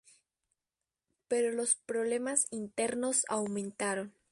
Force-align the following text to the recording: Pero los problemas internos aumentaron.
Pero 1.27 1.51
los 1.51 1.75
problemas 1.75 2.47
internos 2.49 3.23
aumentaron. 3.29 4.15